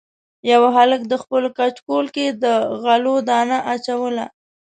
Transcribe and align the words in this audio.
یوه 0.51 0.69
هلک 0.77 1.01
د 1.07 1.13
خپلو 1.23 1.47
کچکول 1.57 2.05
کې 2.15 2.25
د 2.43 2.45
غلو 2.81 3.15
دانه 3.29 3.57
اچوله. 3.73 4.25